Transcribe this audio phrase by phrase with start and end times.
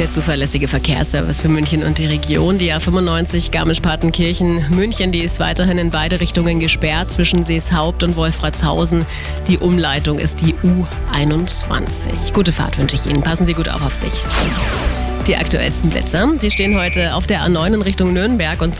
[0.00, 2.56] Der zuverlässige Verkehrsservice für München und die Region.
[2.56, 4.70] Die A95 Garmisch-Partenkirchen.
[4.70, 9.04] München, die ist weiterhin in beide Richtungen gesperrt zwischen Seeshaupt und Wolfratshausen.
[9.46, 12.32] Die Umleitung ist die U21.
[12.32, 13.20] Gute Fahrt wünsche ich Ihnen.
[13.20, 14.14] Passen Sie gut auf auf sich.
[15.26, 16.30] Die aktuellsten Blitzer.
[16.38, 18.68] Sie stehen heute auf der A9 in Richtung Nürnberg und